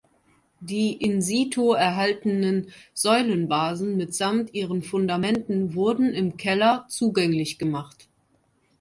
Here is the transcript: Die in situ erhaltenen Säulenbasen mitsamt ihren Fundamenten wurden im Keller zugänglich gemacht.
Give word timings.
Die 0.61 0.93
in 0.93 1.21
situ 1.21 1.73
erhaltenen 1.73 2.69
Säulenbasen 2.91 3.97
mitsamt 3.97 4.51
ihren 4.55 4.81
Fundamenten 4.81 5.75
wurden 5.75 6.11
im 6.15 6.37
Keller 6.37 6.87
zugänglich 6.89 7.59
gemacht. 7.59 8.07